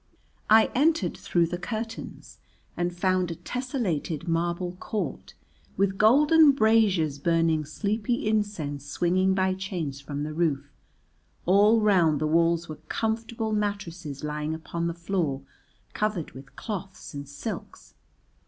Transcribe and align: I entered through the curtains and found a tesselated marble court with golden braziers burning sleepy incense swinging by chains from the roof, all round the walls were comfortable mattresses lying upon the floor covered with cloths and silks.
I 0.49 0.71
entered 0.73 1.15
through 1.15 1.45
the 1.45 1.59
curtains 1.59 2.39
and 2.75 2.91
found 2.91 3.29
a 3.29 3.35
tesselated 3.35 4.27
marble 4.27 4.71
court 4.77 5.35
with 5.77 5.99
golden 5.99 6.53
braziers 6.53 7.19
burning 7.19 7.65
sleepy 7.65 8.27
incense 8.27 8.83
swinging 8.87 9.35
by 9.35 9.53
chains 9.53 10.01
from 10.01 10.23
the 10.23 10.33
roof, 10.33 10.73
all 11.45 11.81
round 11.81 12.19
the 12.19 12.25
walls 12.25 12.67
were 12.67 12.77
comfortable 12.89 13.53
mattresses 13.53 14.23
lying 14.23 14.55
upon 14.55 14.87
the 14.87 14.95
floor 14.95 15.43
covered 15.93 16.31
with 16.31 16.55
cloths 16.55 17.13
and 17.13 17.29
silks. 17.29 17.93